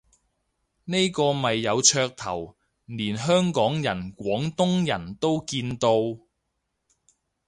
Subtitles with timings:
[0.85, 2.55] 呢個咪有噱頭，
[2.87, 5.91] 連香港人廣東人都見到